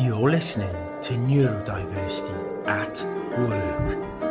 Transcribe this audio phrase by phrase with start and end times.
[0.00, 3.04] You're listening to Neurodiversity at
[3.38, 4.29] Work.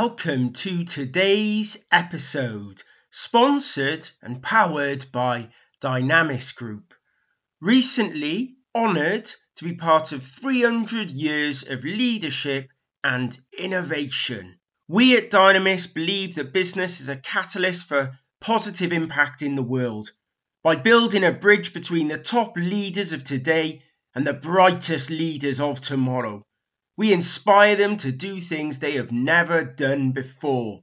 [0.00, 2.80] Welcome to today's episode,
[3.10, 5.48] sponsored and powered by
[5.82, 6.94] Dynamis Group.
[7.60, 12.68] Recently honoured to be part of 300 years of leadership
[13.02, 14.60] and innovation.
[14.86, 20.12] We at Dynamis believe that business is a catalyst for positive impact in the world
[20.62, 23.82] by building a bridge between the top leaders of today
[24.14, 26.44] and the brightest leaders of tomorrow.
[26.98, 30.82] We inspire them to do things they have never done before.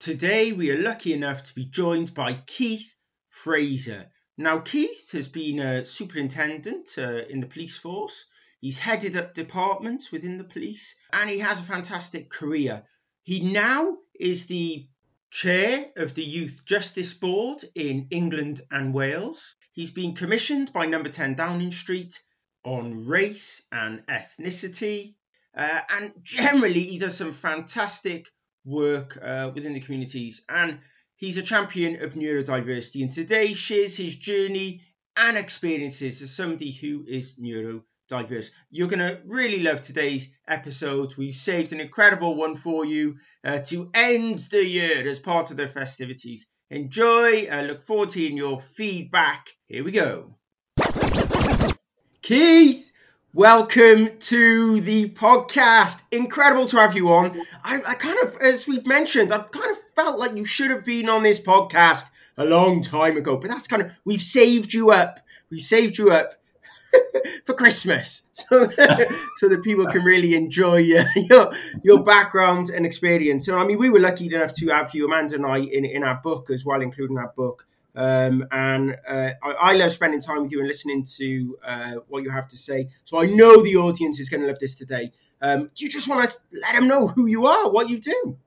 [0.00, 2.96] Today, we are lucky enough to be joined by Keith
[3.28, 4.10] Fraser.
[4.36, 8.24] Now, Keith has been a superintendent uh, in the police force.
[8.60, 12.82] He's headed up departments within the police and he has a fantastic career.
[13.22, 14.88] He now is the
[15.30, 19.54] chair of the Youth Justice Board in England and Wales.
[19.70, 22.20] He's been commissioned by Number 10 Downing Street
[22.64, 25.14] on race and ethnicity.
[25.56, 28.28] Uh, and generally, he does some fantastic
[28.64, 30.42] work uh, within the communities.
[30.48, 30.80] And
[31.16, 33.02] he's a champion of neurodiversity.
[33.02, 34.82] And today shares his journey
[35.16, 38.50] and experiences as somebody who is neurodiverse.
[38.70, 41.16] You're going to really love today's episode.
[41.16, 45.56] We've saved an incredible one for you uh, to end the year as part of
[45.56, 46.46] the festivities.
[46.70, 47.46] Enjoy.
[47.46, 49.48] I look forward to hearing your feedback.
[49.68, 50.36] Here we go.
[52.22, 52.85] Keith,
[53.36, 56.02] welcome to the podcast.
[56.10, 57.38] Incredible to have you on.
[57.62, 60.86] I, I kind of, as we've mentioned, I've kind of felt like you should have
[60.86, 62.08] been on this podcast
[62.38, 65.20] a long time ago, but that's kind of, we've saved you up.
[65.50, 66.32] We've saved you up
[67.44, 71.52] for Christmas so that, so that people can really enjoy your, your,
[71.84, 73.44] your background and experience.
[73.44, 76.02] So, I mean, we were lucky enough to have you, Amanda and I, in, in
[76.02, 77.66] our book as well, including our book.
[77.96, 82.22] Um, and uh, I, I love spending time with you and listening to uh, what
[82.22, 82.88] you have to say.
[83.04, 85.12] So I know the audience is going to love this today.
[85.40, 88.38] Um, do you just want to let them know who you are, what you do?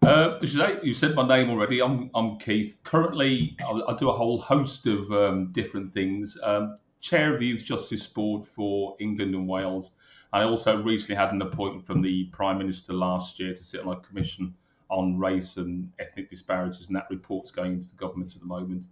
[0.00, 1.82] Uh, you said my name already.
[1.82, 2.78] I'm, I'm Keith.
[2.84, 6.38] Currently, I, I do a whole host of um, different things.
[6.42, 9.90] Um, Chair of the Youth Justice Board for England and Wales.
[10.32, 13.96] I also recently had an appointment from the Prime Minister last year to sit on
[13.96, 14.54] a commission
[14.90, 18.86] on race and ethnic disparities, and that report's going into the government at the moment.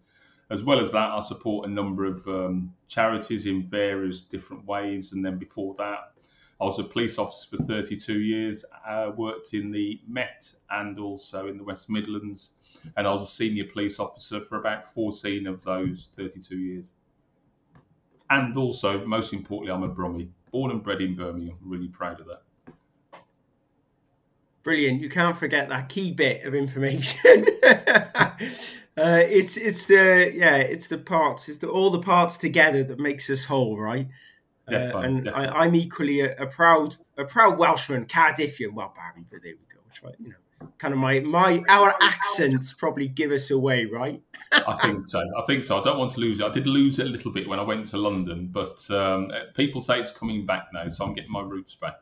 [0.51, 5.13] As well as that, I support a number of um, charities in various different ways.
[5.13, 6.13] And then before that,
[6.61, 11.49] I was a police officer for 32 years, uh, worked in the Met and also
[11.49, 12.53] in the West Midlands,
[12.97, 16.93] and I was a senior police officer for about 14 of those 32 years.
[18.31, 21.59] And also, most importantly, I'm a Brummie, born and bred in Birmingham.
[21.63, 22.43] I'm really proud of that.
[24.67, 25.01] Brilliant!
[25.01, 27.47] You can't forget that key bit of information.
[27.63, 28.27] uh,
[28.97, 33.31] it's it's the yeah, it's the parts, it's the, all the parts together that makes
[33.31, 34.09] us whole, right?
[34.67, 35.31] Uh, and definitely.
[35.33, 38.73] I, I'm equally a, a proud a proud Welshman, Cardiffian.
[38.73, 39.81] Well, Barry, but there we go.
[39.93, 44.21] Try you know, kind of my my our accents probably give us away, right?
[44.51, 45.21] I think so.
[45.21, 45.81] I think so.
[45.81, 46.45] I don't want to lose it.
[46.45, 49.81] I did lose it a little bit when I went to London, but um, people
[49.81, 52.01] say it's coming back now, so I'm getting my roots back.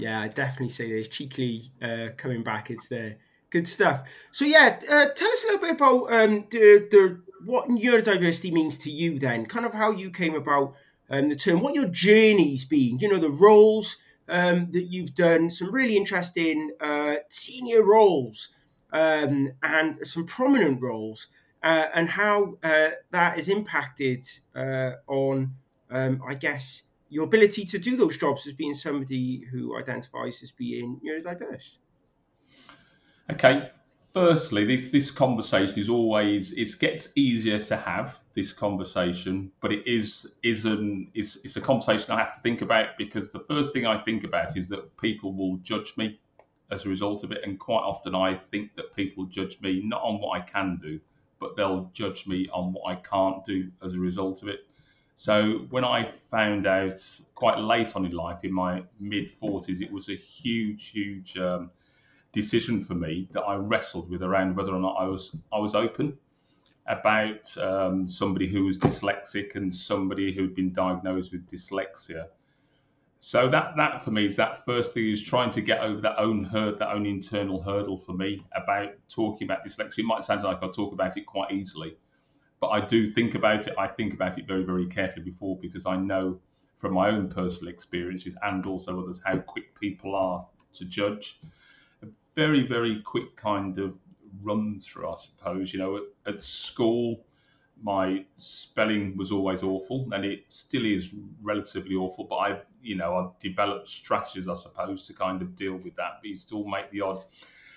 [0.00, 2.70] Yeah, I definitely say there's cheekily uh, coming back.
[2.70, 3.18] It's there.
[3.50, 4.02] Good stuff.
[4.32, 8.78] So yeah, uh, tell us a little bit about um, the, the what neurodiversity means
[8.78, 9.18] to you.
[9.18, 10.74] Then, kind of how you came about
[11.10, 12.98] um, the term, what your journey's been.
[12.98, 18.48] You know, the roles um, that you've done, some really interesting uh, senior roles
[18.92, 21.26] um, and some prominent roles,
[21.62, 25.56] uh, and how uh, that has impacted uh, on,
[25.90, 30.52] um, I guess, your ability to do those jobs as being somebody who identifies as
[30.52, 31.78] being neurodiverse.
[33.30, 33.70] Okay.
[34.12, 39.86] Firstly, this this conversation is always it gets easier to have this conversation, but it
[39.86, 43.72] is is an is it's a conversation I have to think about because the first
[43.72, 46.18] thing I think about is that people will judge me
[46.72, 50.02] as a result of it, and quite often I think that people judge me not
[50.02, 50.98] on what I can do,
[51.38, 54.66] but they'll judge me on what I can't do as a result of it.
[55.20, 56.98] So when I found out
[57.34, 61.70] quite late on in life, in my mid forties, it was a huge, huge um,
[62.32, 65.74] decision for me that I wrestled with around whether or not I was I was
[65.74, 66.16] open
[66.86, 72.28] about um, somebody who was dyslexic and somebody who'd been diagnosed with dyslexia.
[73.18, 76.18] So that that for me is that first thing is trying to get over that
[76.18, 79.98] own hurt, that own internal hurdle for me about talking about dyslexia.
[79.98, 81.98] It might sound like I talk about it quite easily,
[82.60, 83.74] but I do think about it.
[83.78, 86.38] I think about it very, very carefully before because I know
[86.78, 91.40] from my own personal experiences and also others how quick people are to judge.
[92.02, 93.98] A very, very quick kind of
[94.42, 95.72] run through, I suppose.
[95.72, 97.24] You know, at, at school,
[97.82, 101.10] my spelling was always awful, and it still is
[101.42, 102.24] relatively awful.
[102.24, 106.18] But I've, you know, I've developed strategies, I suppose, to kind of deal with that.
[106.20, 107.20] But you still make the odd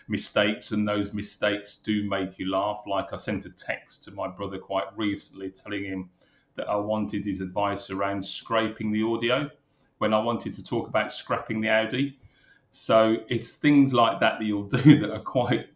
[0.07, 2.83] mistakes, and those mistakes do make you laugh.
[2.88, 6.09] Like I sent a text to my brother quite recently, telling him
[6.55, 9.50] that I wanted his advice around scraping the audio
[9.97, 12.19] when I wanted to talk about scrapping the Audi.
[12.71, 15.69] So it's things like that that you'll do that are quite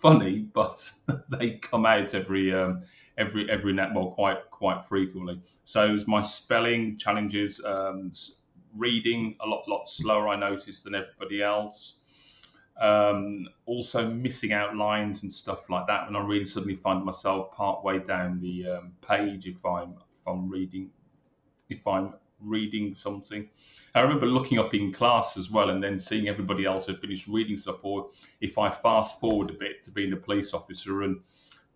[0.00, 0.92] funny, but
[1.28, 2.82] they come out every um,
[3.18, 5.40] every every net well quite quite frequently.
[5.64, 8.10] So it's my spelling challenges, um,
[8.76, 11.94] reading a lot lot slower I noticed than everybody else.
[12.78, 17.52] Um, also missing out lines and stuff like that when I really suddenly find myself
[17.52, 20.90] part way down the um, page if I'm if I'm reading
[21.70, 23.48] if I'm reading something.
[23.94, 27.26] I remember looking up in class as well and then seeing everybody else had finished
[27.28, 28.10] reading stuff or
[28.42, 31.20] if I fast forward a bit to being a police officer and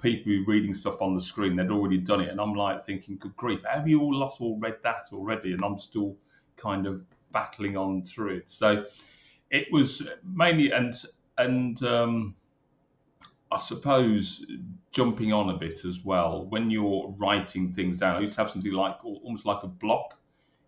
[0.03, 2.29] people reading stuff on the screen, they'd already done it.
[2.29, 5.53] And I'm like thinking, good grief, have you all lost all read that already?
[5.53, 6.17] And I'm still
[6.57, 7.03] kind of
[7.33, 8.51] battling on through it.
[8.51, 8.85] So
[9.51, 10.95] it was mainly and
[11.39, 12.35] and um,
[13.51, 14.47] I suppose
[14.93, 18.17] jumping on a bit as well when you're writing things down.
[18.17, 20.19] I used to have something like almost like a block.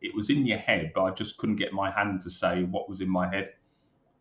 [0.00, 2.88] It was in your head, but I just couldn't get my hand to say what
[2.88, 3.54] was in my head.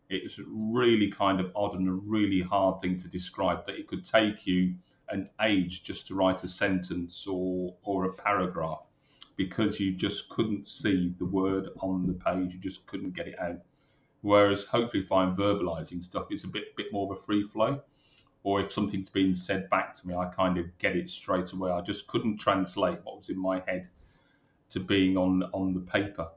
[0.08, 3.64] It was really kind of odd and a really hard thing to describe.
[3.66, 4.74] That it could take you
[5.08, 8.82] an age just to write a sentence or or a paragraph
[9.36, 12.54] because you just couldn't see the word on the page.
[12.54, 13.58] You just couldn't get it out.
[14.22, 17.82] Whereas hopefully, if I'm verbalizing stuff, it's a bit bit more of a free flow.
[18.44, 21.70] Or if something's been said back to me, I kind of get it straight away.
[21.70, 23.88] I just couldn't translate what was in my head
[24.70, 26.28] to being on on the paper.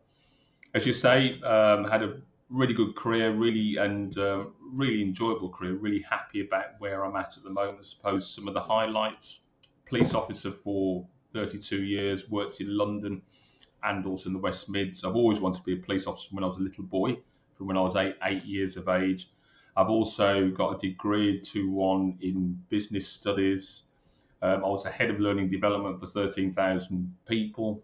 [0.73, 5.75] As you say, um, had a really good career, really and uh, really enjoyable career.
[5.75, 7.79] Really happy about where I'm at at the moment.
[7.79, 9.41] I suppose some of the highlights:
[9.85, 13.21] police officer for 32 years, worked in London
[13.83, 15.03] and also in the West Mids.
[15.03, 17.17] I've always wanted to be a police officer when I was a little boy,
[17.57, 19.31] from when I was eight eight years of age.
[19.77, 23.83] I've also got a degree, 2 1 in business studies.
[24.41, 27.83] Um, I was a head of learning development for 13,000 people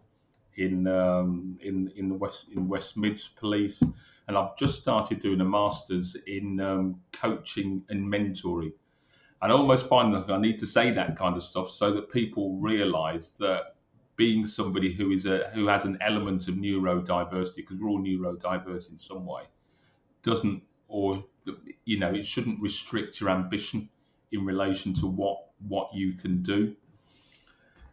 [0.58, 3.82] in um, in in the West in West Mids Police,
[4.28, 8.74] and I've just started doing a masters in um, coaching and mentoring.
[9.42, 12.12] And I almost find that I need to say that kind of stuff so that
[12.12, 13.76] people realise that
[14.16, 18.92] being somebody who is a who has an element of neurodiversity, because we're all neurodiverse
[18.92, 19.44] in some way,
[20.24, 21.24] doesn't or
[21.86, 23.90] you know it shouldn't restrict your ambition
[24.32, 26.76] in relation to what what you can do.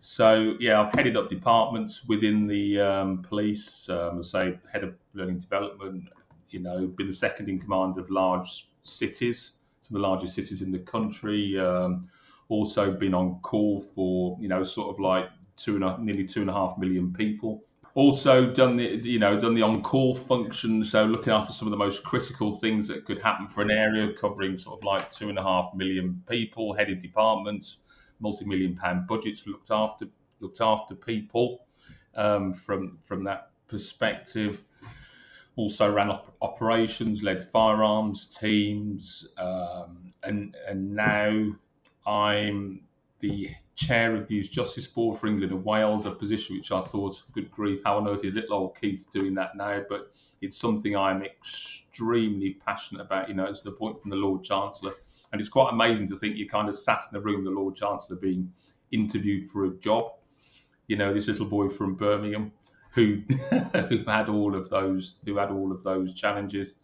[0.01, 3.89] So yeah, I've headed up departments within the um, police.
[3.89, 6.09] Um, say head of learning development.
[6.51, 10.63] You know, been the second in command of large cities, some of the largest cities
[10.63, 11.59] in the country.
[11.59, 12.09] Um,
[12.49, 16.41] also been on call for you know sort of like two and a, nearly two
[16.41, 17.65] and a half million people.
[17.99, 21.73] Also done the you know done the on call function, so looking after some of
[21.73, 25.31] the most critical things that could happen for an area, covering sort of like two
[25.31, 27.79] and a half million people, headed departments,
[28.21, 30.07] multi-million pound budgets, looked after
[30.39, 31.67] looked after people
[32.15, 34.63] um, from from that perspective.
[35.57, 41.53] Also ran op- operations, led firearms teams, um, and and now
[42.07, 42.83] I'm
[43.21, 46.81] the chair of the Youth Justice Board for England and Wales, a position which I
[46.81, 49.83] thought, good grief, how on earth is little old Keith doing that now?
[49.89, 53.29] But it's something I'm extremely passionate about.
[53.29, 54.93] You know, it's an appointment from the Lord Chancellor.
[55.33, 57.77] And it's quite amazing to think you kind of sat in the room the Lord
[57.77, 58.53] Chancellor being
[58.93, 60.13] interviewed for a job.
[60.87, 62.53] You know, this little boy from Birmingham
[62.93, 63.23] who
[63.89, 66.77] who had all of those who had all of those challenges.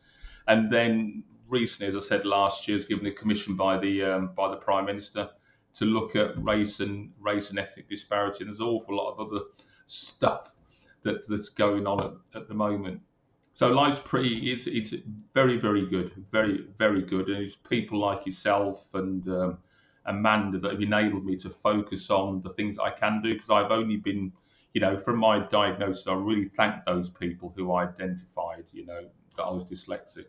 [0.47, 4.31] And then recently, as I said last year, was given a commission by the um,
[4.37, 5.31] by the Prime Minister
[5.75, 8.45] to look at race and race and ethnic disparity.
[8.45, 9.45] And there's an awful lot of other
[9.87, 10.57] stuff
[11.03, 13.01] that's that's going on at, at the moment.
[13.55, 14.53] So life's pretty.
[14.53, 14.95] It's it's
[15.33, 19.59] very very good, very very good, and it's people like yourself and um,
[20.07, 23.71] Amanda that have enabled me to focus on the things I can do because I've
[23.71, 24.33] only been,
[24.73, 29.43] you know, from my diagnosis, I really thank those people who identified, you know, that
[29.45, 30.27] I was dyslexic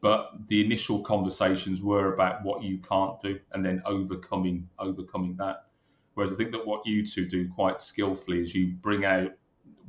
[0.00, 5.68] but the initial conversations were about what you can't do and then overcoming overcoming that
[6.18, 9.30] Whereas I think that what you two do quite skillfully is you bring out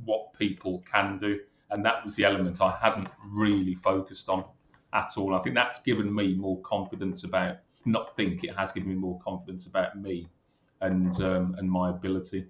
[0.04, 1.40] what people can do,
[1.70, 4.44] and that was the element I hadn't really focused on
[4.92, 5.34] at all.
[5.34, 7.56] I think that's given me more confidence about.
[7.84, 10.28] Not think it has given me more confidence about me
[10.80, 12.46] and um, and my ability,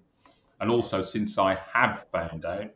[0.59, 2.69] and also since I have found out,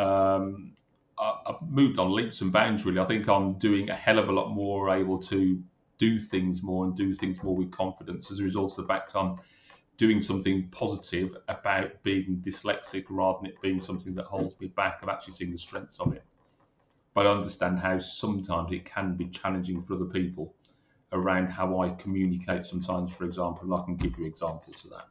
[0.00, 0.72] um,
[1.20, 2.84] I've moved on leaps and bounds.
[2.84, 5.62] Really, I think I'm doing a hell of a lot more able to
[5.98, 9.16] do things more and do things more with confidence as a result of the fact
[9.16, 9.40] I'm
[9.96, 15.00] doing something positive about being dyslexic rather than it being something that holds me back.
[15.02, 16.24] I've actually seen the strengths of it.
[17.14, 20.54] But I understand how sometimes it can be challenging for other people
[21.10, 25.08] around how I communicate sometimes, for example, and I can give you examples of that.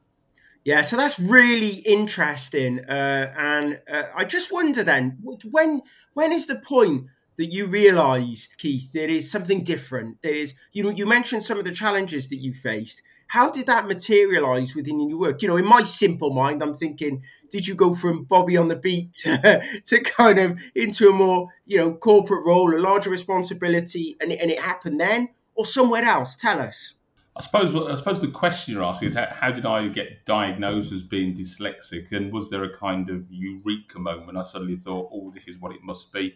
[0.68, 5.18] Yeah, so that's really interesting, uh, and uh, I just wonder then
[5.50, 5.82] when
[6.14, 7.06] when is the point
[7.38, 10.22] that you realised, Keith, there is something different?
[10.22, 13.02] There is you know you mentioned some of the challenges that you faced.
[13.28, 15.42] How did that materialise within your work?
[15.42, 18.76] You know, in my simple mind, I'm thinking, did you go from Bobby on the
[18.76, 24.18] beat to, to kind of into a more you know corporate role, a larger responsibility,
[24.20, 26.36] and and it happened then, or somewhere else?
[26.36, 26.97] Tell us.
[27.38, 30.92] I suppose I suppose the question you're asking is how, how, did I get diagnosed
[30.92, 34.40] as being dyslexic, and was there a kind of eureka moment?
[34.40, 36.36] I suddenly thought, oh, this is what it must be.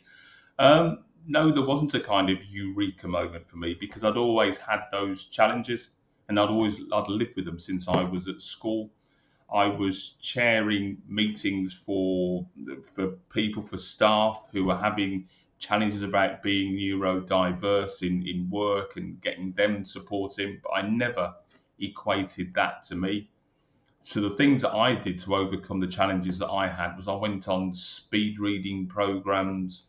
[0.60, 4.81] Um, no, there wasn't a kind of eureka moment for me because I'd always had
[4.91, 5.89] those challenges,
[6.29, 8.91] and I'd always I'd lived with them since I was at school.
[9.51, 12.46] I was chairing meetings for
[12.93, 15.27] for people for staff who were having
[15.62, 21.36] challenges about being neurodiverse in, in work and getting them supporting, but I never
[21.80, 23.30] equated that to me.
[24.01, 27.13] So the things that I did to overcome the challenges that I had was I
[27.13, 29.84] went on speed reading programs,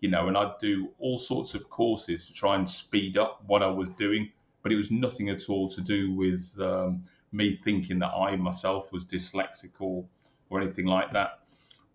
[0.00, 3.62] you know, and I'd do all sorts of courses to try and speed up what
[3.62, 4.32] I was doing,
[4.62, 8.90] but it was nothing at all to do with um, me thinking that I myself
[8.92, 10.06] was dyslexic or,
[10.48, 11.37] or anything like that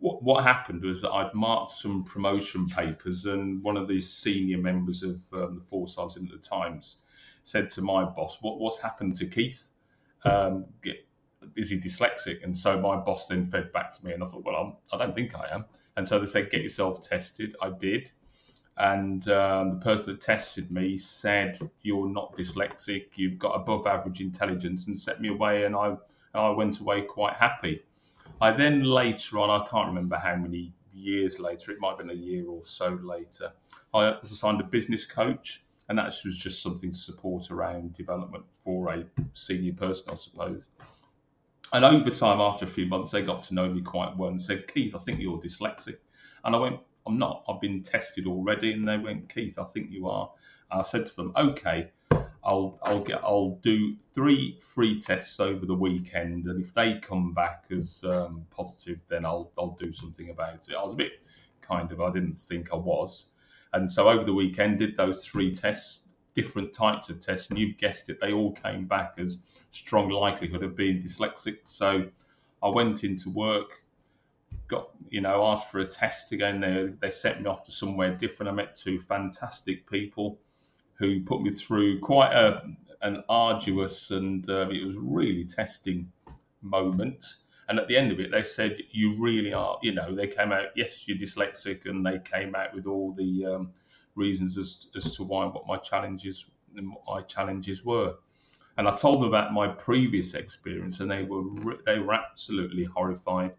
[0.03, 4.57] what, what happened was that I'd marked some promotion papers, and one of the senior
[4.57, 6.97] members of um, the force I was in at the Times
[7.43, 9.65] said to my boss, "What what's happened to Keith?
[10.25, 11.07] Um, get,
[11.55, 14.43] is he dyslexic?" And so my boss then fed back to me, and I thought,
[14.43, 15.63] "Well, I'm, I do not think I am."
[15.95, 18.11] And so they said, "Get yourself tested." I did,
[18.75, 23.05] and um, the person that tested me said, "You're not dyslexic.
[23.15, 25.97] You've got above average intelligence," and set me away, and I and
[26.33, 27.83] I went away quite happy.
[28.41, 32.09] I then later on, I can't remember how many years later, it might have been
[32.09, 33.51] a year or so later,
[33.93, 38.45] I was assigned a business coach, and that was just something to support around development
[38.59, 40.67] for a senior person, I suppose.
[41.73, 44.39] And over time, after a few months, they got to know me quite well and
[44.39, 45.97] said, Keith, I think you're dyslexic.
[46.45, 47.43] And I went, I'm not.
[47.49, 48.73] I've been tested already.
[48.73, 50.31] And they went, Keith, I think you are.
[50.71, 51.89] And I said to them, okay,
[52.45, 57.33] I'll I'll get I'll do three free tests over the weekend, and if they come
[57.33, 60.75] back as um, positive, then I'll I'll do something about it.
[60.77, 61.13] I was a bit
[61.61, 63.29] kind of I didn't think I was,
[63.71, 67.77] and so over the weekend did those three tests, different types of tests, and you've
[67.77, 69.37] guessed it, they all came back as
[69.71, 71.59] strong likelihood of being dyslexic.
[71.63, 72.09] So
[72.61, 73.85] I went into work,
[74.67, 76.59] got you know asked for a test again.
[76.59, 78.49] They they sent me off to somewhere different.
[78.49, 80.39] I met two fantastic people
[81.03, 82.63] who put me through quite a,
[83.01, 86.09] an arduous and uh, it was really testing
[86.61, 87.25] moment.
[87.67, 90.51] And at the end of it, they said, You really are, you know, they came
[90.51, 93.71] out, yes, you're dyslexic, and they came out with all the um,
[94.15, 98.15] reasons as, as to why what my challenges my challenges were.
[98.77, 101.43] And I told them about my previous experience, and they were
[101.85, 103.53] they were absolutely horrified.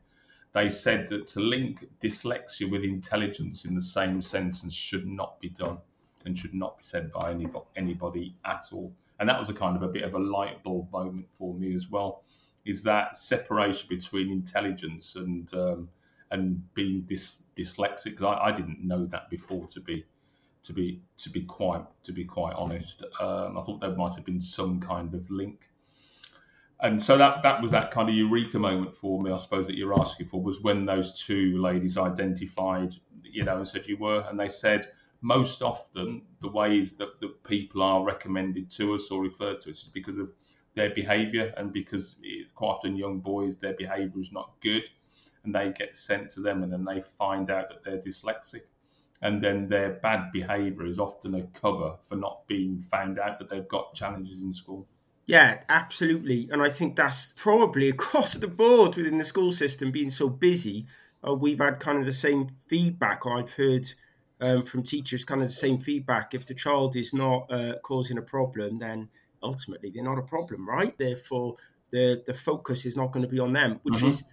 [0.53, 5.51] They said that to link dyslexia with intelligence in the same sentence should not be
[5.51, 5.79] done
[6.25, 8.93] and should not be said by anybody, anybody at all.
[9.21, 11.75] And that was a kind of a bit of a light bulb moment for me
[11.75, 12.25] as well.
[12.65, 15.89] Is that separation between intelligence and um,
[16.31, 18.23] and being dys, dyslexic?
[18.23, 19.67] I, I, didn't know that before.
[19.69, 20.05] To be
[20.63, 24.25] to be to be quite to be quite honest, um, I thought there might have
[24.25, 25.69] been some kind of link.
[26.81, 29.77] And so that that was that kind of eureka moment for me, I suppose that
[29.77, 34.27] you're asking for, was when those two ladies identified, you know, and said you were,
[34.29, 34.91] and they said
[35.25, 39.85] most often the ways that, that people are recommended to us or referred to us
[39.85, 40.31] is because of
[40.75, 42.17] their behaviour and because
[42.55, 44.87] quite often young boys their behaviour is not good
[45.45, 48.65] and they get sent to them and then they find out that they're dyslexic
[49.23, 53.49] and then their bad behaviour is often a cover for not being found out that
[53.49, 54.87] they've got challenges in school.
[55.25, 56.51] Yeah, absolutely.
[56.53, 60.87] And I think that's probably across the board within the school system being so busy.
[61.27, 63.95] Uh, we've had kind of the same feedback I've heard
[64.41, 66.35] um, from teachers, kind of the same feedback.
[66.35, 69.11] If the child is not uh, causing a problem, then
[69.43, 70.97] ultimately they're not a problem, right?
[70.99, 71.57] Therefore,
[71.91, 74.05] the the focus is not going to be on them, which Mhm.
[74.05, 74.25] is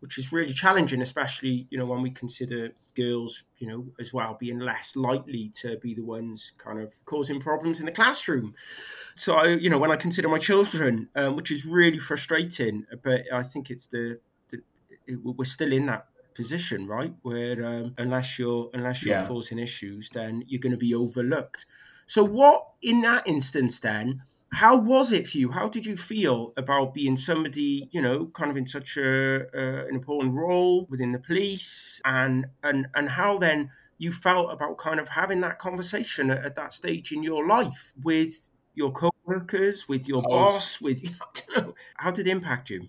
[0.00, 4.34] which is really challenging, especially you know when we consider girls, you know, as well
[4.38, 8.54] being less likely to be the ones kind of causing problems in the classroom.
[9.16, 13.22] So I, you know, when I consider my children, um, which is really frustrating, but
[13.32, 14.62] I think it's the, the
[15.06, 17.14] it, we're still in that position, right?
[17.22, 19.26] Where um, unless you're unless you're Yeah.
[19.26, 21.66] causing issues, then you're going to be overlooked.
[22.06, 24.22] So what in that instance then?
[24.54, 25.50] How was it for you?
[25.52, 29.86] How did you feel about being somebody, you know, kind of in such a, uh,
[29.88, 35.00] an important role within the police, and and and how then you felt about kind
[35.00, 40.06] of having that conversation at, at that stage in your life with your co-workers, with
[40.06, 42.88] your was- boss, with I don't know, how did it impact you?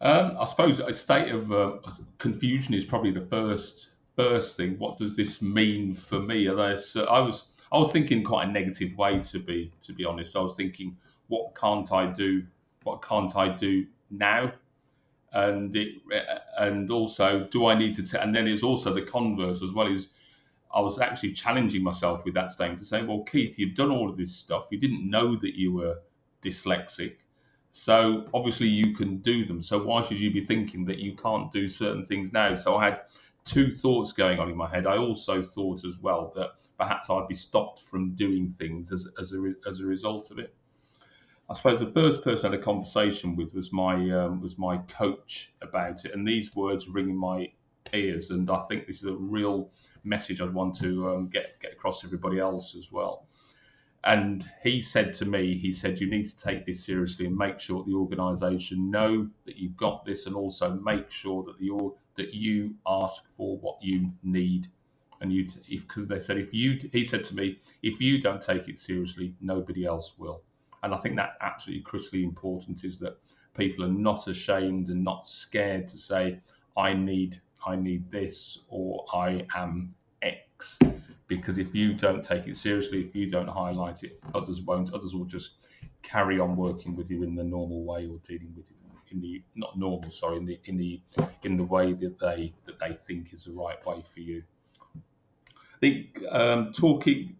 [0.00, 1.76] Um, I suppose a state of uh,
[2.18, 4.78] confusion is probably the first first thing.
[4.78, 6.46] What does this mean for me?
[6.46, 9.92] And I, s- I was I was thinking quite a negative way to be to
[9.92, 10.36] be honest.
[10.36, 10.96] I was thinking,
[11.28, 12.44] what can't I do?
[12.84, 14.52] What can't I do now?
[15.32, 15.94] And it
[16.58, 18.02] and also, do I need to?
[18.02, 19.86] T- and then there's also the converse as well.
[19.86, 20.08] Is
[20.74, 24.08] I was actually challenging myself with that statement to say, well, Keith, you've done all
[24.10, 24.68] of this stuff.
[24.70, 25.98] You didn't know that you were
[26.42, 27.16] dyslexic.
[27.72, 29.62] So obviously you can do them.
[29.62, 32.54] So why should you be thinking that you can't do certain things now?
[32.54, 33.02] So I had
[33.44, 34.86] two thoughts going on in my head.
[34.86, 39.32] I also thought as well that perhaps I'd be stopped from doing things as, as,
[39.32, 40.54] a, as a result of it.
[41.50, 44.78] I suppose the first person I had a conversation with was my um, was my
[44.86, 47.50] coach about it, and these words ring in my
[47.92, 48.30] ears.
[48.30, 49.72] And I think this is a real
[50.04, 53.26] message I'd want to um, get get across to everybody else as well.
[54.04, 57.60] And he said to me, he said, you need to take this seriously and make
[57.60, 62.34] sure the organisation know that you've got this, and also make sure that the that
[62.34, 64.68] you ask for what you need.
[65.20, 68.40] And you, if because they said if you, he said to me, if you don't
[68.40, 70.42] take it seriously, nobody else will.
[70.82, 73.18] And I think that's absolutely critically important is that
[73.54, 76.38] people are not ashamed and not scared to say,
[76.74, 80.78] I need, I need this, or I am X
[81.30, 84.92] because if you don't take it seriously, if you don't highlight it, others won't.
[84.92, 85.64] Others will just
[86.02, 88.76] carry on working with you in the normal way or dealing with you
[89.12, 91.00] in the not normal, sorry, in the in the
[91.44, 94.42] in the way that they that they think is the right way for you.
[95.56, 97.36] I think um, talking,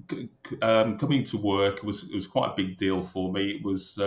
[0.63, 3.51] um, coming to work was was quite a big deal for me.
[3.51, 3.99] It was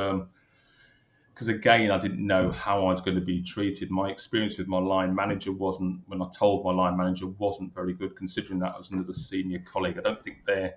[1.33, 3.89] because again, I didn't know how I was going to be treated.
[3.89, 7.93] My experience with my line manager wasn't, when I told my line manager, wasn't very
[7.93, 9.97] good, considering that I was another senior colleague.
[9.97, 10.75] I don't think their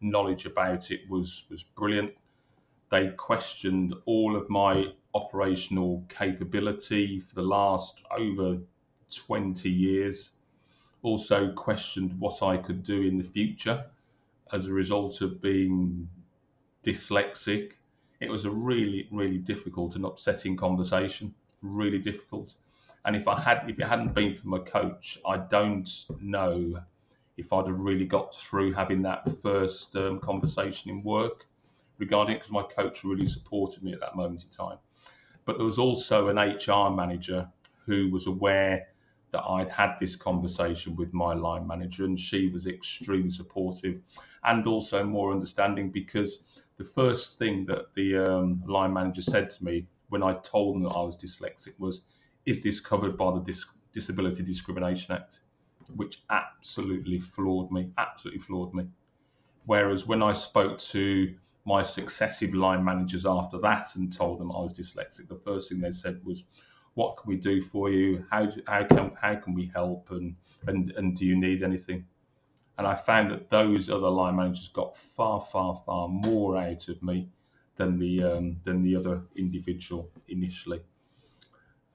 [0.00, 2.12] knowledge about it was was brilliant.
[2.88, 8.58] They questioned all of my operational capability for the last over
[9.12, 10.32] 20 years.
[11.02, 13.86] Also questioned what I could do in the future
[14.52, 16.08] as a result of being
[16.84, 17.72] dyslexic
[18.20, 21.34] it was a really really difficult and upsetting conversation.
[21.62, 22.54] Really difficult.
[23.04, 25.88] And if i had if it hadn't been for my coach i don't
[26.20, 26.82] know
[27.36, 31.46] if i'd have really got through having that first um, conversation in work
[31.98, 34.78] regarding because my coach really supported me at that moment in time.
[35.44, 37.48] But there was also an hr manager
[37.84, 38.88] who was aware
[39.30, 44.00] that i'd had this conversation with my line manager and she was extremely supportive
[44.44, 46.44] and also more understanding because
[46.76, 50.82] the first thing that the um, line manager said to me when I told them
[50.84, 52.04] that I was dyslexic was,
[52.44, 55.40] "Is this covered by the Dis- Disability Discrimination Act?"
[55.94, 57.92] Which absolutely floored me.
[57.96, 58.88] Absolutely floored me.
[59.64, 61.34] Whereas when I spoke to
[61.64, 65.80] my successive line managers after that and told them I was dyslexic, the first thing
[65.80, 66.44] they said was,
[66.94, 68.24] "What can we do for you?
[68.30, 70.10] How do, how can how can we help?
[70.10, 70.36] And
[70.66, 72.06] and and do you need anything?"
[72.78, 77.02] And I found that those other line managers got far, far, far more out of
[77.02, 77.28] me
[77.76, 80.80] than the um, than the other individual initially.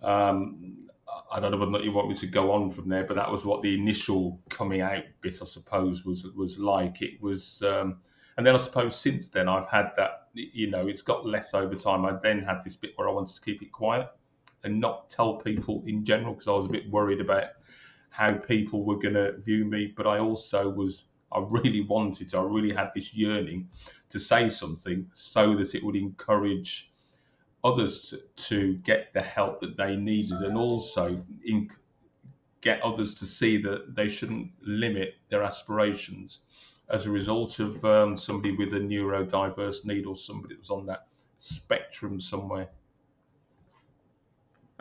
[0.01, 0.87] Um,
[1.31, 3.45] I don't know whether you want me to go on from there, but that was
[3.45, 7.01] what the initial coming out bit, I suppose, was was like.
[7.01, 7.97] It was, um,
[8.37, 10.29] and then I suppose since then I've had that.
[10.33, 12.05] You know, it's got less over time.
[12.05, 14.09] I then had this bit where I wanted to keep it quiet
[14.63, 17.45] and not tell people in general because I was a bit worried about
[18.11, 19.91] how people were going to view me.
[19.95, 23.69] But I also was, I really wanted to, I really had this yearning
[24.09, 26.91] to say something so that it would encourage
[27.63, 31.69] others to, to get the help that they needed and also in,
[32.59, 36.41] get others to see that they shouldn't limit their aspirations
[36.89, 40.85] as a result of um, somebody with a neurodiverse need or somebody that was on
[40.85, 42.67] that spectrum somewhere.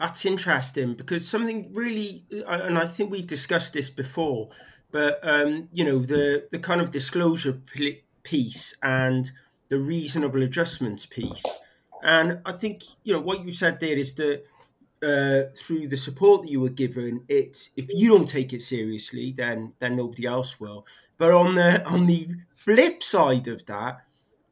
[0.01, 4.51] That's interesting because something really, and I think we've discussed this before,
[4.91, 7.61] but um, you know the the kind of disclosure
[8.23, 9.31] piece and
[9.69, 11.45] the reasonable adjustments piece
[12.03, 14.45] And I think you know what you said there is that
[15.03, 19.33] uh, through the support that you were given, it's if you don't take it seriously,
[19.37, 20.87] then then nobody else will.
[21.19, 24.03] But on the on the flip side of that,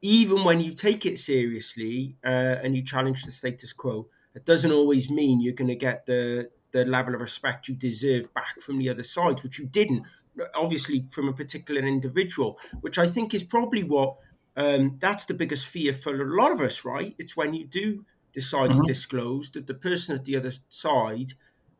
[0.01, 4.09] even when you take it seriously uh, and you challenge the status quo,
[4.39, 8.31] it doesn't always mean you're going to get the the level of respect you deserve
[8.33, 10.05] back from the other side, which you didn't,
[10.53, 14.17] obviously from a particular individual, which I think is probably what
[14.55, 17.15] um, that's the biggest fear for a lot of us, right?
[17.17, 18.85] It's when you do decide to Mhm.
[18.85, 21.29] disclose that the person at the other side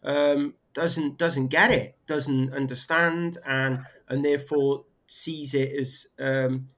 [0.04, 6.70] um, doesn't doesn't get it, doesn't understand, and and therefore sees it as um,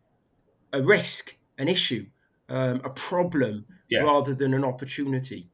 [0.74, 2.10] a risk, an issue,
[2.50, 4.06] um, a problem, Yeah.
[4.06, 5.51] rather than an opportunity.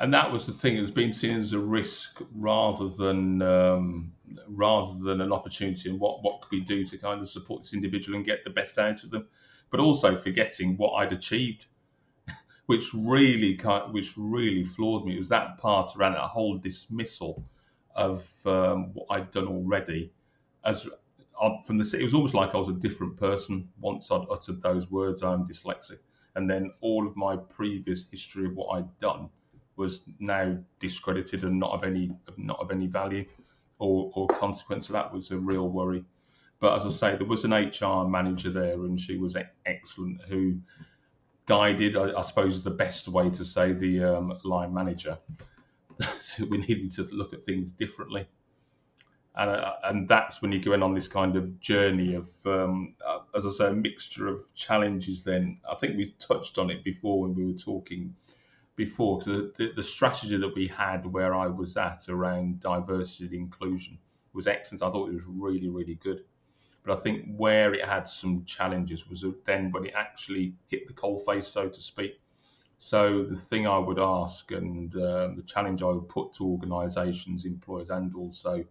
[0.00, 0.76] And that was the thing.
[0.76, 4.12] It was being seen as a risk rather than um,
[4.46, 5.90] rather than an opportunity.
[5.90, 8.50] And what what could we do to kind of support this individual and get the
[8.50, 9.26] best out of them,
[9.70, 11.66] but also forgetting what I'd achieved,
[12.66, 15.16] which really kind which really floored me.
[15.16, 17.44] It was that part around a whole dismissal
[17.96, 20.12] of um, what I'd done already.
[20.64, 20.88] As
[21.40, 24.62] uh, from the it was almost like I was a different person once I'd uttered
[24.62, 25.24] those words.
[25.24, 25.98] I'm dyslexic,
[26.36, 29.28] and then all of my previous history of what I'd done
[29.78, 33.24] was now discredited and not of any not of any value
[33.78, 34.88] or, or consequence.
[34.88, 36.04] So that was a real worry.
[36.60, 40.20] But as I say, there was an HR manager there, and she was excellent.
[40.22, 40.58] Who
[41.46, 45.16] guided, I, I suppose, the best way to say the um, line manager.
[46.18, 48.26] so we needed to look at things differently,
[49.36, 52.94] and uh, and that's when you go in on this kind of journey of, um,
[53.06, 55.22] uh, as I say, a mixture of challenges.
[55.22, 58.16] Then I think we touched on it before when we were talking
[58.78, 63.34] before because the, the strategy that we had where I was at around diversity and
[63.34, 63.98] inclusion
[64.32, 64.82] was excellent.
[64.82, 66.22] I thought it was really, really good.
[66.84, 70.94] But I think where it had some challenges was then when it actually hit the
[70.94, 72.20] coalface, so to speak.
[72.78, 77.44] So the thing I would ask and um, the challenge I would put to organisations,
[77.44, 78.64] employers, and also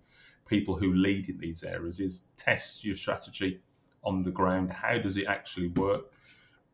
[0.48, 3.60] people who lead in these areas is test your strategy
[4.06, 4.72] on the ground.
[4.72, 6.14] How does it actually work?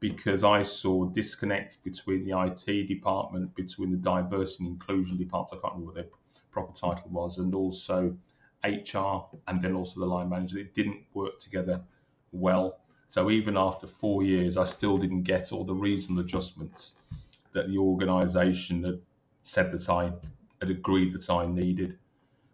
[0.03, 5.65] Because I saw disconnects between the IT department, between the diversity and inclusion department, I
[5.65, 6.19] can't remember what their
[6.51, 8.13] proper title was, and also
[8.65, 10.57] HR, and then also the line manager.
[10.59, 11.81] It didn't work together
[12.33, 12.81] well.
[13.07, 16.95] So even after four years, I still didn't get all the reasonable adjustments
[17.53, 18.99] that the organisation had
[19.41, 20.11] said that I
[20.59, 21.97] had agreed that I needed.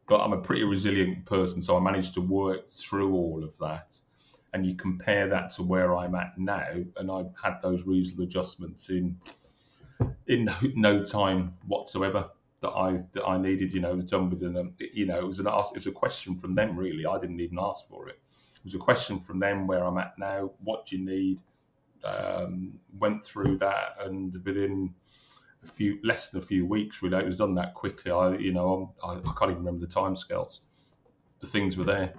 [0.08, 4.00] But I'm a pretty resilient person, so I managed to work through all of that
[4.54, 8.90] and you compare that to where I'm at now, and I've had those reasonable adjustments
[8.90, 9.18] in
[10.28, 12.30] in no, no time whatsoever
[12.62, 13.74] that I that I needed.
[13.74, 16.36] You know, was done within you know it was an ask, it was a question
[16.36, 17.06] from them really.
[17.06, 18.20] I didn't even ask for it.
[18.56, 20.52] It was a question from them where I'm at now.
[20.64, 21.40] What do you need?
[22.04, 24.94] Um, went through that, and within
[25.64, 28.12] a few less than a few weeks, really, it was done that quickly.
[28.12, 30.62] I you know I, I can't even remember the timescales.
[31.40, 32.14] The things were there.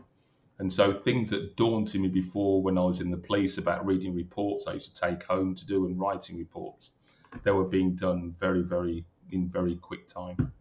[0.61, 4.15] And so things that daunted me before when I was in the police about reading
[4.15, 6.93] reports I used to take home to do and writing reports,
[7.45, 10.53] they were being done very, very in very quick time.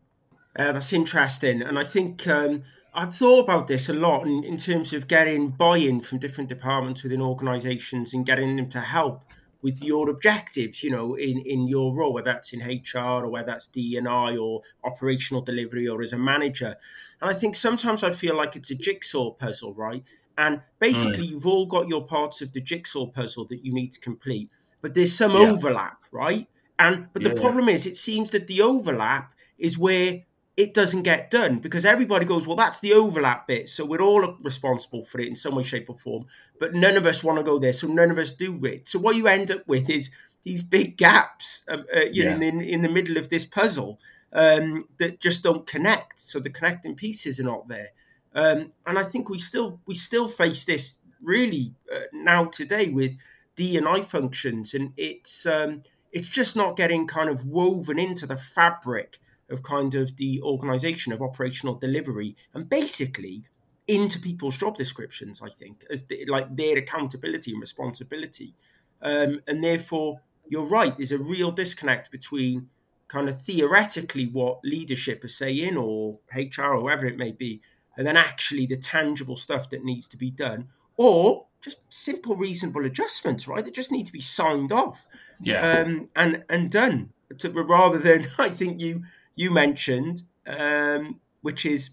[0.57, 4.57] Uh, that's interesting, and I think um, I've thought about this a lot in, in
[4.57, 9.23] terms of getting buy-in from different departments within organisations and getting them to help
[9.61, 10.83] with your objectives.
[10.83, 14.07] You know, in in your role, whether that's in HR or whether that's D and
[14.07, 16.75] I or operational delivery or as a manager.
[17.21, 20.03] And I think sometimes I feel like it's a jigsaw puzzle, right?
[20.37, 23.99] And basically, you've all got your parts of the jigsaw puzzle that you need to
[23.99, 24.49] complete,
[24.81, 25.51] but there's some Yeah.
[25.51, 26.47] overlap, right?
[26.77, 27.41] And but the Yeah.
[27.43, 30.23] problem is, it seems that the overlap is where
[30.59, 33.69] it doesn't get done because everybody goes, well, that's the overlap bit.
[33.69, 36.25] So we're all responsible for it in some way, shape, or form.
[36.59, 37.71] But none of us want to go there.
[37.71, 38.85] So none of us do it.
[38.85, 40.11] So what you end up with is
[40.43, 44.01] these big gaps, um, uh, you know, in, in the middle of this puzzle
[44.33, 46.19] um, that just don't connect.
[46.19, 47.91] So the connecting pieces are not there.
[48.35, 53.15] Um, and I think we still we still face this really uh, now today with
[53.55, 58.27] D and I functions, and it's um, it's just not getting kind of woven into
[58.27, 59.19] the fabric
[59.49, 63.43] of kind of the organization of operational delivery and basically
[63.87, 68.53] into people's job descriptions i think as the, like their accountability and responsibility.
[69.01, 72.67] Um, and therefore you're right there's a real disconnect between
[73.07, 77.61] kind of theoretically what leadership is saying or hr or whoever it may be
[77.97, 82.85] and then actually the tangible stuff that needs to be done or just simple reasonable
[82.85, 85.05] adjustments right that just need to be signed off.
[85.41, 89.03] Yeah, um, and and done to, rather than I think you
[89.39, 91.91] you mentioned, um, which is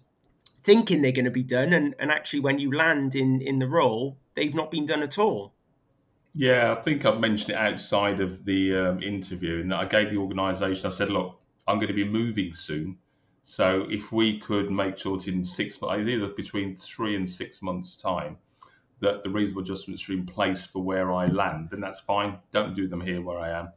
[0.61, 3.67] thinking they're going to be done, and, and actually when you land in in the
[3.67, 5.53] role, they've not been done at all.
[6.35, 10.17] Yeah, I think I mentioned it outside of the um, interview, and I gave the
[10.17, 10.85] organisation.
[10.87, 12.97] I said, "Look, I'm going to be moving soon,
[13.43, 17.61] so if we could make sure that in six months, either between three and six
[17.61, 18.37] months' time,
[18.99, 22.39] that the reasonable adjustments are in place for where I land, then that's fine.
[22.51, 23.69] Don't do them here where I am.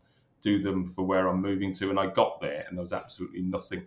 [0.42, 3.42] Do them for where I'm moving to." And I got there, and there was absolutely
[3.42, 3.86] nothing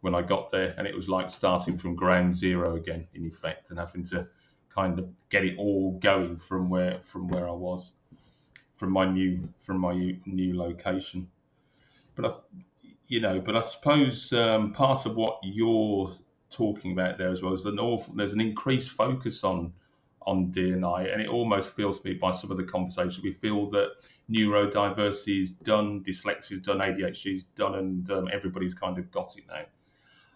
[0.00, 3.70] when I got there, and it was like starting from ground zero again, in effect,
[3.70, 4.28] and having to
[4.68, 7.92] kind of get it all going from where from where I was,
[8.76, 11.28] from my new from my new location.
[12.14, 12.30] But I,
[13.06, 16.12] you know, but I suppose um, part of what you're
[16.50, 19.72] talking about there as well is an awful, there's an increased focus on
[20.26, 23.66] on DNI, and it almost feels to me by some of the conversations we feel
[23.70, 23.92] that
[24.30, 29.36] neurodiversity is done, dyslexia is done, ADHD is done, and um, everybody's kind of got
[29.36, 29.64] it now.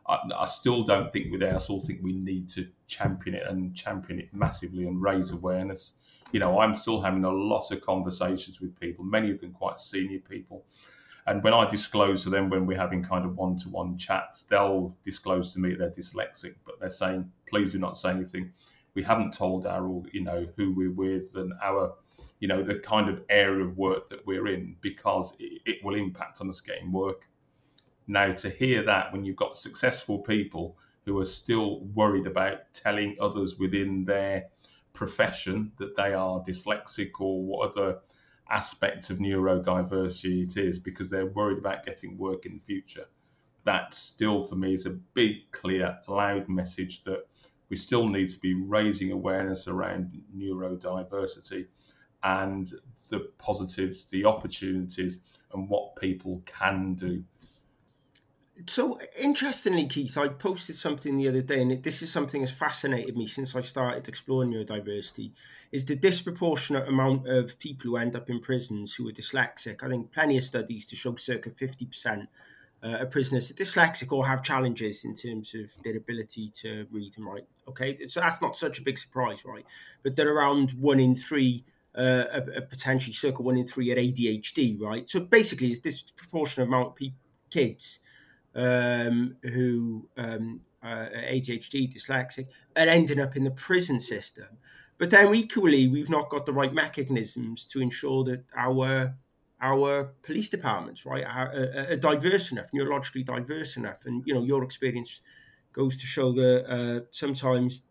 [0.07, 1.55] I, I, still don't think we're there.
[1.55, 5.95] I still think we need to champion it and champion it massively and raise awareness.
[6.33, 9.81] You know, I'm still having a lot of conversations with people, many of them quite
[9.81, 10.65] senior people.
[11.27, 14.45] And when I disclose to them when we're having kind of one to one chats,
[14.45, 18.53] they'll disclose to me they're dyslexic, but they're saying, please do not say anything.
[18.95, 21.95] We haven't told our, you know, who we're with and our,
[22.41, 25.95] you know, the kind of area of work that we're in because it, it will
[25.95, 27.27] impact on us getting work
[28.07, 30.77] now, to hear that when you've got successful people
[31.07, 34.49] who are still worried about telling others within their
[34.93, 37.99] profession that they are dyslexic or what other
[38.51, 43.07] aspects of neurodiversity it is because they're worried about getting work in the future.
[43.65, 47.25] That still, for me, is a big, clear, loud message that
[47.75, 51.67] we still need to be raising awareness around neurodiversity
[52.23, 52.71] and
[53.09, 55.19] the positives, the opportunities,
[55.53, 57.25] and what people can do
[58.69, 63.17] so interestingly, Keith, I posted something the other day, and this is something that's fascinated
[63.17, 65.33] me since I started exploring neurodiversity.
[65.73, 69.83] Is the disproportionate amount of people who end up in prisons who are dyslexic?
[69.83, 72.29] I think plenty of studies to show circa fifty percent
[72.85, 77.15] uh, of prisoners are dyslexic or have challenges in terms of their ability to read
[77.17, 77.47] and write.
[77.67, 79.65] Okay, so that's not such a big surprise, right?
[80.03, 81.65] But they're around one in three
[81.97, 85.09] uh, a, a potentially circa one in three at ADHD, right?
[85.09, 87.19] So basically, it's this disproportionate amount of people,
[87.51, 88.01] kids
[88.55, 94.59] um, who um, uh, ADHD, dyslexic, and ending up in the prison system.
[94.99, 99.15] But then equally, we've not got the right mechanisms to ensure that our
[99.65, 104.05] our police departments, right, are, are, are diverse enough, neurologically diverse enough.
[104.05, 105.23] And you know, your experience
[105.73, 107.83] goes to show that uh, sometimes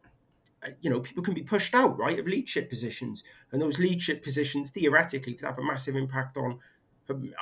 [0.63, 4.23] uh, you know people can be pushed out right of leadership positions and those leadership
[4.23, 6.59] positions theoretically could have a massive impact on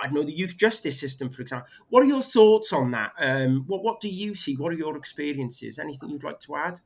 [0.01, 1.67] I know the youth justice system, for example.
[1.89, 3.11] What are your thoughts on that?
[3.19, 4.55] Um, what what do you see?
[4.55, 5.77] What are your experiences?
[5.77, 6.79] Anything you'd like to add?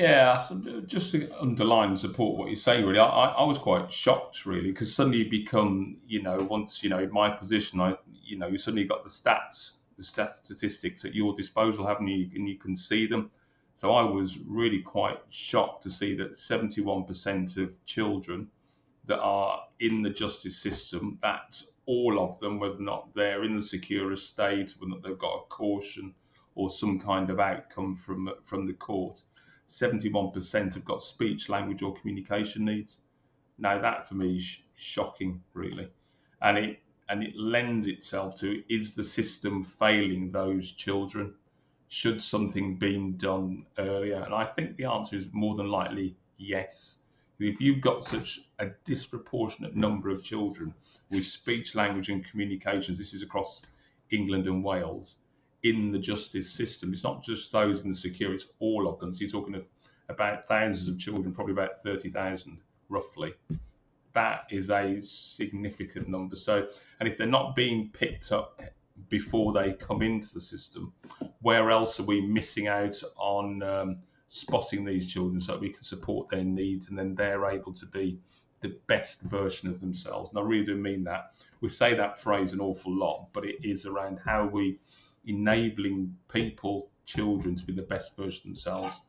[0.00, 0.42] Yeah,
[0.86, 4.70] just to underline and support what you're saying, really, I, I was quite shocked, really,
[4.70, 8.46] because suddenly you become, you know, once, you know, in my position, I, you know,
[8.46, 12.30] you suddenly got the stats, the statistics at your disposal, haven't you?
[12.34, 13.30] And you can see them.
[13.74, 18.48] So I was really quite shocked to see that 71% of children
[19.04, 23.54] that are in the justice system, that all of them, whether or not they're in
[23.54, 26.14] the secure estate, whether or not they've got a caution
[26.54, 29.22] or some kind of outcome from from the court.
[29.70, 33.00] 71% have got speech, language, or communication needs.
[33.56, 35.88] Now that for me is shocking, really,
[36.42, 41.34] and it and it lends itself to is the system failing those children?
[41.88, 44.22] Should something been done earlier?
[44.22, 46.98] And I think the answer is more than likely yes.
[47.38, 50.74] If you've got such a disproportionate number of children
[51.10, 52.98] with speech, language, and communications.
[52.98, 53.64] This is across
[54.10, 55.16] England and Wales
[55.62, 56.92] in the justice system.
[56.92, 59.12] It's not just those in the secure, it's all of them.
[59.12, 59.66] So you're talking of
[60.08, 63.34] about thousands of children, probably about 30,000 roughly.
[64.12, 66.36] That is a significant number.
[66.36, 66.66] So,
[66.98, 68.60] and if they're not being picked up
[69.08, 70.92] before they come into the system,
[71.42, 75.82] where else are we missing out on um, spotting these children so that we can
[75.82, 78.18] support their needs and then they're able to be
[78.60, 80.30] the best version of themselves.
[80.30, 81.32] And I really do mean that.
[81.60, 84.78] We say that phrase an awful lot, but it is around how we
[85.24, 89.00] enabling people, children, to be the best version of themselves.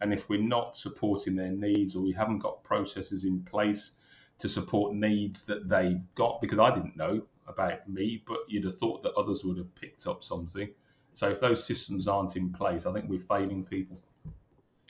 [0.00, 3.92] And if we're not supporting their needs or we haven't got processes in place
[4.38, 8.76] to support needs that they've got, because I didn't know about me, but you'd have
[8.76, 10.68] thought that others would have picked up something.
[11.14, 13.98] So if those systems aren't in place, I think we're failing people.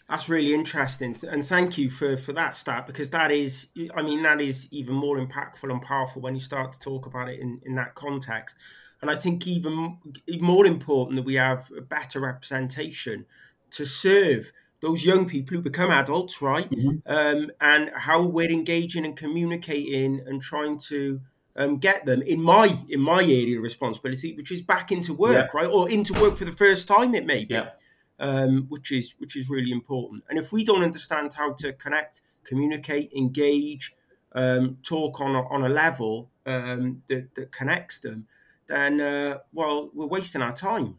[0.09, 4.23] That's really interesting, and thank you for for that stat because that is, I mean,
[4.23, 7.63] that is even more impactful and powerful when you start to talk about it in
[7.65, 8.57] in that context.
[9.05, 9.99] And I think even
[10.41, 13.27] more important that we have a better representation
[13.73, 16.71] to serve those young people who become adults, right?
[16.71, 17.03] Mhm.
[17.05, 21.21] Um, and how we're engaging and communicating and trying to
[21.55, 25.53] um, get them in my in my area of responsibility, which is back into work,
[25.53, 27.15] right, or into work for the first time.
[27.15, 27.73] It may be, Yeah.
[28.19, 30.25] um, which is which is really important.
[30.31, 33.95] And if we don't understand how to connect, communicate, engage,
[34.33, 38.27] um, talk on a, on a level um, that, that connects them,
[38.67, 40.99] then uh, well, we're wasting our time.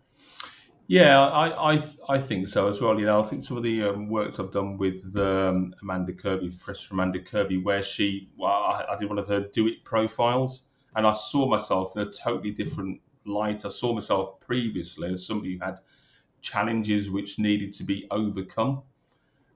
[0.88, 3.00] Yeah, I, I I think so as well.
[3.00, 6.50] You know, I think some of the um, works I've done with um, Amanda Kirby,
[6.50, 11.08] Professor Amanda Kirby, where she, well, I, I did one of her Do-IT profiles, and
[11.08, 13.66] I saw myself in a totally different light.
[13.66, 15.80] I saw myself previously as somebody who had
[16.42, 18.84] challenges which needed to be overcome.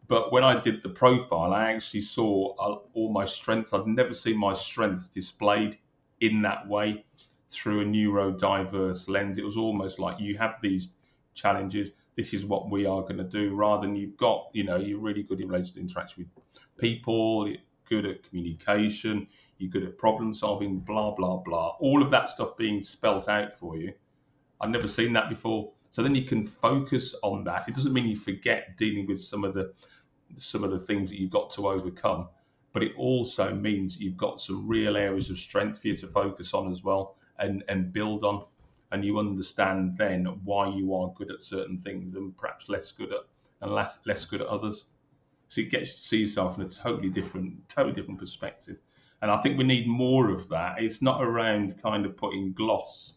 [0.08, 3.72] But when I did the profile, I actually saw uh, all my strengths.
[3.72, 5.78] I'd never seen my strengths displayed
[6.19, 7.06] in that way
[7.49, 9.38] through a neurodiverse lens.
[9.38, 10.89] It was almost like you have these
[11.33, 11.91] challenges.
[12.15, 14.99] This is what we are going to do, rather than you've got, you know, you're
[14.99, 16.43] really good in relation to interaction with
[16.77, 17.57] people, you're
[17.88, 21.75] good at communication, you're good at problem solving, blah blah blah.
[21.79, 23.93] All of that stuff being spelt out for you.
[24.62, 25.71] I've never seen that before.
[25.91, 27.67] So then you can focus on that.
[27.67, 29.73] It doesn't mean you forget dealing with some of the
[30.38, 32.27] some of the things that you've got to overcome,
[32.73, 36.53] but it also means you've got some real areas of strength for you to focus
[36.53, 38.45] on as well and and build on
[38.91, 43.12] and you understand then why you are good at certain things and perhaps less good
[43.12, 43.21] at
[43.62, 44.86] and less less good at others.
[45.49, 48.78] So it gets you to see yourself in a totally different, totally different perspective.
[49.21, 50.82] And I think we need more of that.
[50.82, 53.15] It's not around kind of putting gloss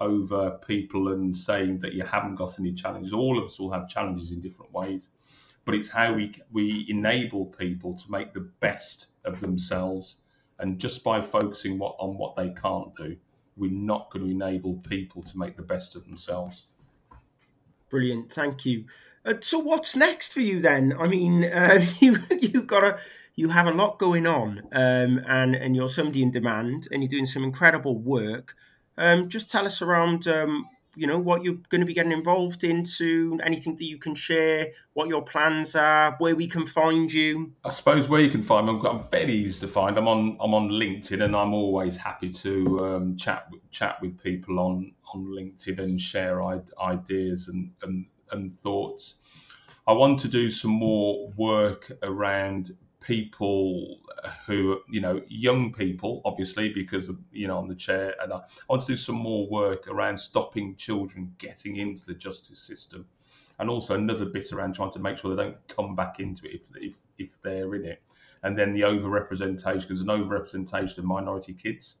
[0.00, 3.12] over people and saying that you haven't got any challenges.
[3.12, 5.10] All of us will have challenges in different ways,
[5.64, 10.16] but it's how we we enable people to make the best of themselves.
[10.58, 13.16] And just by focusing what, on what they can't do,
[13.60, 16.64] we're not going to enable people to make the best of themselves.
[17.90, 18.86] Brilliant, thank you.
[19.24, 20.94] Uh, so, what's next for you then?
[20.98, 22.98] I mean, uh, you you got a
[23.36, 27.10] you have a lot going on, um, and and you're somebody in demand, and you're
[27.10, 28.56] doing some incredible work.
[28.96, 32.64] Um, just tell us around, um, you know, what you're going to be getting involved
[32.64, 37.52] into, anything that you can share, what your plans are, where we can find you.
[37.64, 39.96] I suppose where you can find me, I'm, fairly easy to find.
[39.96, 44.58] I'm on I'm on LinkedIn, and I'm always happy to um, chat chat with people
[44.58, 49.16] on on LinkedIn and share ideas and, and and thoughts.
[49.86, 53.98] I want to do some more work around people
[54.46, 58.36] who you know young people obviously because of, you know on the chair and I,
[58.36, 63.06] I want to do some more work around stopping children getting into the justice system.
[63.58, 66.62] And also another bit around trying to make sure they don't come back into it
[66.62, 68.02] if if, if they're in it.
[68.42, 71.96] And then the overrepresentation there's an overrepresentation of minority kids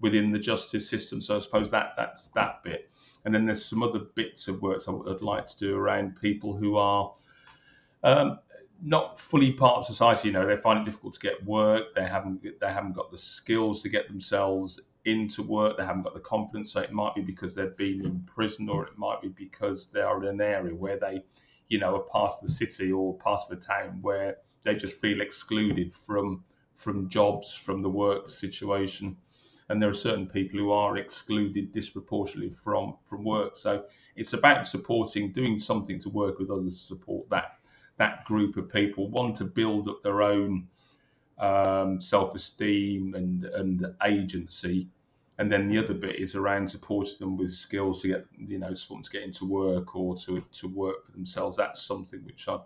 [0.00, 1.20] within the justice system.
[1.20, 2.90] So I suppose that that's that bit.
[3.24, 6.56] And then there's some other bits of work I would like to do around people
[6.56, 7.12] who are
[8.02, 8.38] um,
[8.82, 10.28] not fully part of society.
[10.28, 11.94] You know, they find it difficult to get work.
[11.94, 15.76] They haven't they haven't got the skills to get themselves into work.
[15.76, 16.72] They haven't got the confidence.
[16.72, 20.00] So it might be because they've been in prison, or it might be because they
[20.00, 21.24] are in an area where they,
[21.68, 25.20] you know, are part of the city or of a town where they just feel
[25.20, 26.44] excluded from
[26.76, 29.16] from jobs, from the work situation.
[29.68, 33.56] And there are certain people who are excluded disproportionately from from work.
[33.56, 33.84] So
[34.16, 37.59] it's about supporting, doing something to work with others to support that
[38.00, 40.66] that group of people want to build up their own
[41.38, 44.88] um, self-esteem and and agency.
[45.38, 48.72] And then the other bit is around supporting them with skills to get you know
[48.88, 51.58] want to get into work or to to work for themselves.
[51.58, 52.58] That's something which i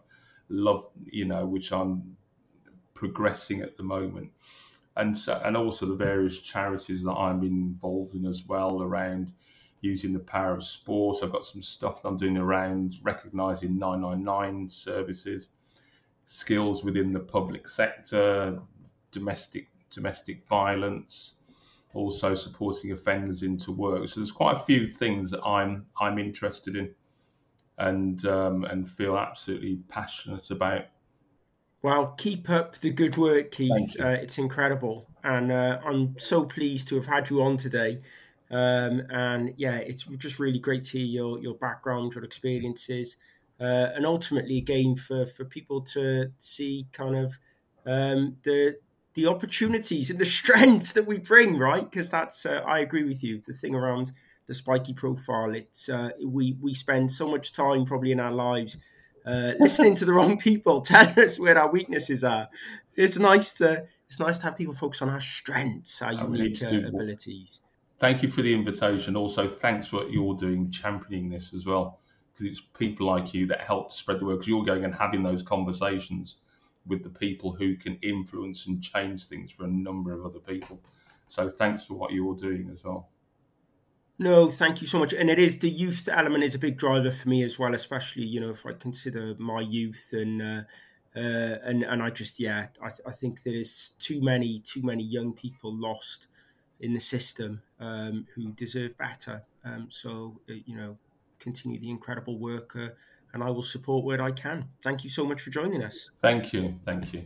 [0.49, 2.17] love you know which i'm
[2.95, 4.31] progressing at the moment.
[4.97, 9.33] And so, and also the various charities that i'm involved in as well around
[9.85, 11.19] using the power of sport.
[11.23, 15.51] I've got some stuff that I'm doing around recognising 999 services,
[16.25, 18.59] skills within the public sector,
[19.13, 21.35] domestic domestic violence,
[21.93, 24.09] also supporting offenders into work.
[24.09, 26.95] So there's quite a few things that I'm I'm interested in,
[27.79, 30.87] and um, and feel absolutely passionate about.
[31.83, 34.01] Well, keep up the good work, Keith.
[34.01, 38.01] Uh, it's incredible, and uh, I'm so pleased to have had you on today.
[38.51, 43.17] Um, and yeah, it's just really great to hear your your background, your experiences,
[43.61, 47.39] uh, and ultimately, again, for for people to see kind of
[47.87, 48.77] um, the
[49.15, 51.89] the opportunities and the strengths that we bring, right?
[51.91, 53.41] Because that's uh, I agree with you.
[53.45, 54.13] The thing around
[54.47, 58.77] the spiky profile, it's uh, we we spend so much time probably in our lives
[59.27, 62.49] uh, listening to the wrong people telling us where our weaknesses are.
[62.95, 66.89] It's nice to it's nice to have people focus on our strengths, our unique uh,
[66.89, 67.61] abilities.
[67.99, 69.17] Thank you for the invitation.
[69.17, 72.01] Also, thanks for what you're doing, championing this as well.
[72.33, 74.95] because it's people like you that help to spread the word because you're going and
[74.95, 76.37] having those conversations
[76.87, 80.81] with the people who can influence and change things for a number of other people.
[81.29, 83.09] So thanks for what you're doing as well.
[84.19, 85.13] No, thank you so much.
[85.13, 88.25] And it is the youth element is a big driver for me as well, especially
[88.25, 90.63] you know if I consider my youth and uh,
[91.17, 94.83] uh, and and I just yeah I, th- I think there is too many too
[94.83, 96.29] many young people lost
[96.81, 99.43] in the system um, who deserve better.
[99.65, 100.99] Um, so uh, you know
[101.39, 102.89] continue the incredible work, uh,
[103.33, 104.69] and I will support where I can.
[104.83, 106.09] Thank you so much for joining us.
[106.21, 106.81] Thank you.
[106.85, 107.25] Thank you.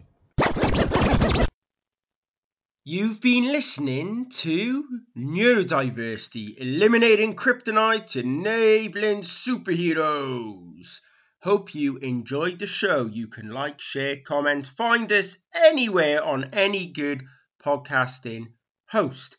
[2.84, 4.84] You've been listening to
[5.14, 11.00] Neurodiversity Eliminating Kryptonite, Enabling Superheroes.
[11.42, 13.04] Hope you enjoyed the show.
[13.04, 17.24] You can like, share, comment, find us anywhere on any good
[17.62, 18.48] podcasting
[18.88, 19.36] host.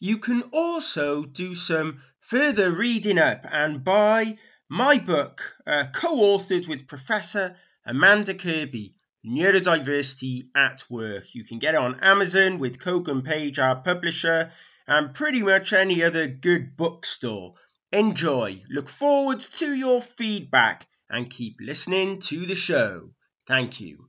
[0.00, 4.38] You can also do some further reading up and buy
[4.68, 11.34] my book, uh, co authored with Professor Amanda Kirby Neurodiversity at Work.
[11.34, 14.50] You can get it on Amazon with Kogan Page, our publisher,
[14.86, 17.54] and pretty much any other good bookstore.
[17.92, 18.62] Enjoy.
[18.68, 23.10] Look forward to your feedback and keep listening to the show.
[23.46, 24.08] Thank you.